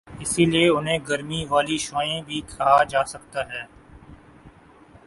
اسی 0.21 0.43
لئے 0.45 0.67
انہیں 0.69 0.99
گرمی 1.09 1.41
والی 1.49 1.77
شعاعیں 1.77 2.21
بھی 2.21 2.41
کہا 2.49 2.83
جاسکتا 2.83 3.41
ہے 3.49 3.63